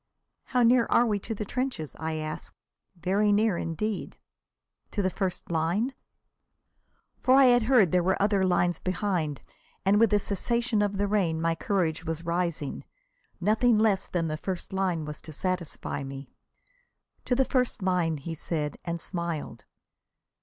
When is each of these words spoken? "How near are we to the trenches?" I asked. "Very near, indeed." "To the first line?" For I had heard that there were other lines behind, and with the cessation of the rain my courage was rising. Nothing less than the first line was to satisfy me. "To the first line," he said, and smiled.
"How 0.45 0.63
near 0.63 0.87
are 0.89 1.05
we 1.05 1.19
to 1.19 1.35
the 1.35 1.45
trenches?" 1.45 1.95
I 1.99 2.15
asked. 2.15 2.55
"Very 2.99 3.31
near, 3.31 3.55
indeed." 3.55 4.17
"To 4.89 5.03
the 5.03 5.11
first 5.11 5.51
line?" 5.51 5.93
For 7.19 7.35
I 7.35 7.45
had 7.45 7.61
heard 7.69 7.89
that 7.89 7.91
there 7.91 8.01
were 8.03 8.19
other 8.19 8.43
lines 8.43 8.79
behind, 8.79 9.43
and 9.85 9.99
with 9.99 10.09
the 10.09 10.17
cessation 10.17 10.81
of 10.81 10.97
the 10.97 11.07
rain 11.07 11.39
my 11.39 11.53
courage 11.53 12.03
was 12.03 12.25
rising. 12.25 12.83
Nothing 13.39 13.77
less 13.77 14.07
than 14.07 14.27
the 14.27 14.37
first 14.37 14.73
line 14.73 15.05
was 15.05 15.21
to 15.21 15.31
satisfy 15.31 16.03
me. 16.03 16.33
"To 17.25 17.35
the 17.35 17.45
first 17.45 17.83
line," 17.83 18.17
he 18.17 18.33
said, 18.33 18.77
and 18.83 18.99
smiled. 18.99 19.65